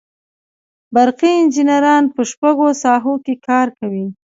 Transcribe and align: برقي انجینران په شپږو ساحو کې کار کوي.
برقي 0.95 1.31
انجینران 1.41 2.03
په 2.15 2.21
شپږو 2.29 2.67
ساحو 2.83 3.13
کې 3.25 3.33
کار 3.47 3.67
کوي. 3.79 4.05